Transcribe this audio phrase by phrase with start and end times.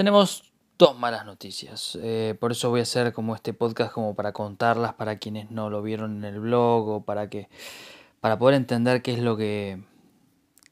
[0.00, 1.98] Tenemos dos malas noticias.
[2.00, 5.68] Eh, por eso voy a hacer como este podcast como para contarlas para quienes no
[5.68, 7.50] lo vieron en el blog o para que
[8.22, 9.78] para poder entender qué es lo que,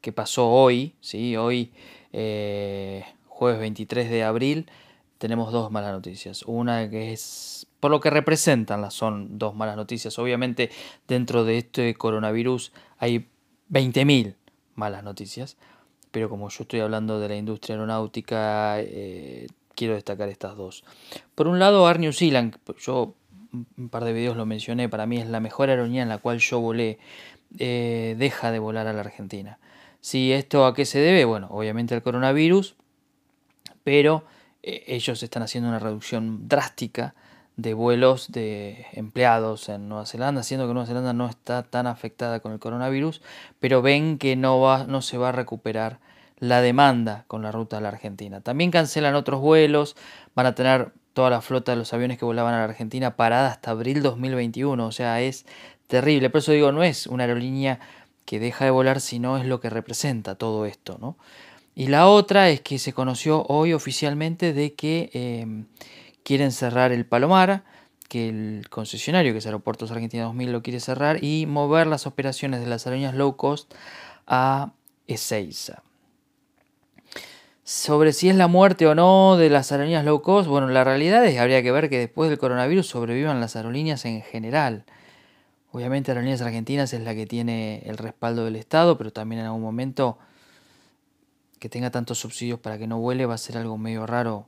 [0.00, 0.94] que pasó hoy.
[1.00, 1.36] ¿sí?
[1.36, 1.72] Hoy,
[2.12, 4.70] eh, jueves 23 de abril,
[5.18, 6.44] tenemos dos malas noticias.
[6.44, 10.20] Una que es, por lo que representan, las son dos malas noticias.
[10.20, 10.70] Obviamente
[11.08, 13.26] dentro de este coronavirus hay
[13.72, 14.36] 20.000
[14.76, 15.56] malas noticias,
[16.16, 20.82] pero como yo estoy hablando de la industria aeronáutica, eh, quiero destacar estas dos.
[21.34, 23.12] Por un lado, Air New Zealand, yo
[23.76, 26.38] un par de videos lo mencioné, para mí es la mejor aerolínea en la cual
[26.38, 26.98] yo volé,
[27.58, 29.58] eh, deja de volar a la Argentina.
[30.00, 31.26] Si esto a qué se debe?
[31.26, 32.76] Bueno, obviamente al coronavirus,
[33.84, 34.24] pero
[34.62, 37.14] eh, ellos están haciendo una reducción drástica
[37.56, 42.40] de vuelos de empleados en Nueva Zelanda, siendo que Nueva Zelanda no está tan afectada
[42.40, 43.20] con el coronavirus,
[43.60, 46.05] pero ven que no, va, no se va a recuperar
[46.38, 48.40] la demanda con la ruta a la Argentina.
[48.40, 49.96] También cancelan otros vuelos,
[50.34, 53.50] van a tener toda la flota de los aviones que volaban a la Argentina parada
[53.50, 55.46] hasta abril 2021, o sea, es
[55.86, 56.28] terrible.
[56.30, 57.80] Por eso digo, no es una aerolínea
[58.26, 61.16] que deja de volar, sino es lo que representa todo esto, ¿no?
[61.74, 65.66] Y la otra es que se conoció hoy oficialmente de que em,
[66.22, 67.64] quieren cerrar el Palomar,
[68.08, 72.60] que el concesionario, que es Aeropuertos Argentina 2000, lo quiere cerrar y mover las operaciones
[72.60, 73.72] de las aerolíneas low cost
[74.26, 74.72] a
[75.06, 75.82] Ezeiza.
[77.66, 81.24] Sobre si es la muerte o no de las aerolíneas low cost, bueno, la realidad
[81.24, 84.84] es que habría que ver que después del coronavirus sobrevivan las aerolíneas en general.
[85.72, 89.62] Obviamente Aerolíneas Argentinas es la que tiene el respaldo del Estado, pero también en algún
[89.62, 90.16] momento
[91.58, 94.46] que tenga tantos subsidios para que no vuele va a ser algo medio raro.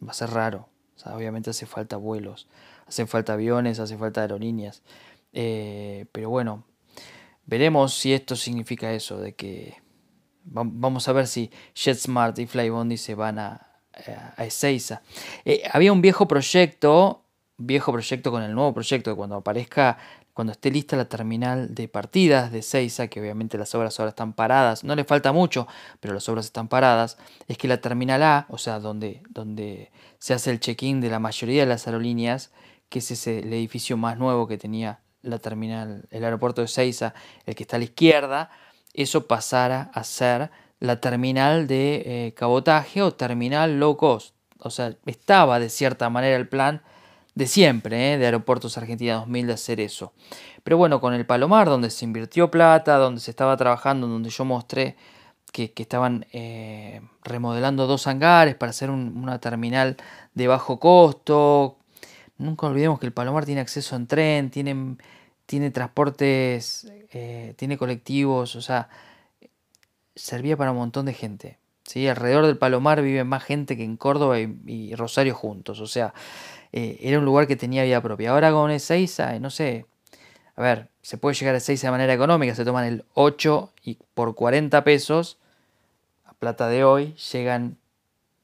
[0.00, 0.68] Va a ser raro.
[1.06, 2.46] obviamente hace falta vuelos,
[2.86, 4.84] hacen falta aviones, hace falta aerolíneas.
[5.32, 6.62] Eh, pero bueno,
[7.46, 9.84] veremos si esto significa eso, de que
[10.46, 13.66] vamos a ver si JetSmart y Flybondi se van a,
[14.36, 15.02] a Ezeiza.
[15.44, 17.22] Eh, había un viejo proyecto,
[17.56, 19.98] viejo proyecto con el nuevo proyecto, que cuando aparezca
[20.36, 24.34] cuando esté lista la terminal de partidas de Seiza, que obviamente las obras ahora están
[24.34, 25.66] paradas, no le falta mucho,
[25.98, 27.16] pero las obras están paradas,
[27.48, 31.20] es que la terminal A, o sea, donde, donde se hace el check-in de la
[31.20, 32.52] mayoría de las aerolíneas,
[32.90, 37.14] que es ese, el edificio más nuevo que tenía la terminal, el aeropuerto de Seiza,
[37.46, 38.50] el que está a la izquierda,
[38.96, 44.34] eso pasara a ser la terminal de eh, cabotaje o terminal low cost.
[44.58, 46.82] O sea, estaba de cierta manera el plan
[47.34, 48.18] de siempre, ¿eh?
[48.18, 50.12] de Aeropuertos Argentina 2000, de hacer eso.
[50.64, 54.44] Pero bueno, con el Palomar, donde se invirtió plata, donde se estaba trabajando, donde yo
[54.44, 54.96] mostré
[55.52, 59.96] que, estaban eh, remodelando dos hangares para hacer una terminal
[60.34, 61.76] de bajo costo.
[62.38, 64.96] Nunca olvidemos que el Palomar tiene acceso en tren, tiene,
[65.46, 68.90] tiene transportes, eh, tiene colectivos, o sea,
[70.14, 71.58] servía para un montón de gente.
[71.82, 72.06] ¿sí?
[72.06, 76.12] Alrededor del Palomar vive más gente que en Córdoba y Rosario juntos, o sea,
[76.72, 78.32] eh, era un lugar que tenía vida propia.
[78.32, 79.86] Ahora con Ezeiza, no sé,
[80.56, 83.98] a ver, se puede llegar a Ezeiza de manera económica, se toman el 8 y
[84.12, 85.38] por 40 pesos,
[86.26, 87.78] a plata de hoy, llegan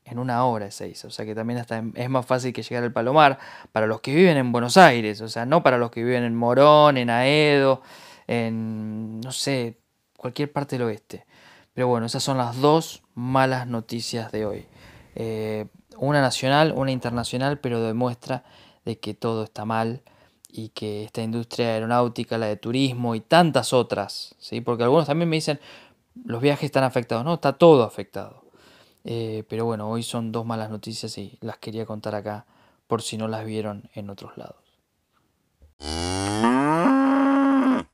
[0.06, 1.08] en una hora Ezeiza.
[1.08, 3.38] O sea que también hasta es más fácil que llegar al Palomar
[3.70, 6.34] para los que viven en Buenos Aires, o sea, no para los que viven en
[6.34, 7.82] Morón, en Aedo,
[8.32, 9.78] en, no sé,
[10.16, 11.26] cualquier parte del oeste.
[11.74, 14.66] Pero bueno, esas son las dos malas noticias de hoy.
[15.14, 15.66] Eh,
[15.98, 18.44] una nacional, una internacional, pero demuestra
[18.86, 20.02] de que todo está mal
[20.48, 24.60] y que esta industria aeronáutica, la de turismo y tantas otras, ¿sí?
[24.60, 25.60] porque algunos también me dicen,
[26.24, 28.44] los viajes están afectados, no, está todo afectado.
[29.04, 32.46] Eh, pero bueno, hoy son dos malas noticias y las quería contar acá
[32.86, 34.56] por si no las vieron en otros lados.